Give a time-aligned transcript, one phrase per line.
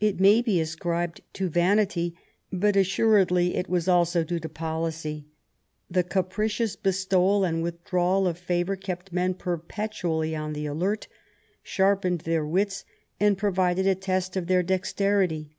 [0.00, 2.16] It may be ascribed to vanity,
[2.50, 5.26] but assuredly it was also due to policy.
[5.90, 11.08] The capricious bestowal and withdrawal of favour kept men perpetually on the alert,
[11.62, 12.86] sharpened their wits,
[13.20, 15.58] and provided a test of their dexterity.